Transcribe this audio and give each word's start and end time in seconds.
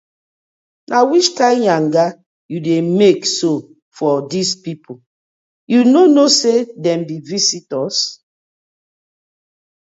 Which 1.09 1.29
kind 1.39 1.59
yanga 1.67 2.05
you 2.51 2.59
dey 2.67 2.81
mek 2.99 3.19
so 3.37 3.51
for 3.97 4.13
dis 4.31 4.49
pipu, 4.63 4.93
yu 5.71 5.79
no 5.93 6.01
kno 6.11 6.25
say 6.39 6.57
dem 6.83 6.99
bi 7.07 7.15
visitors? 7.31 7.97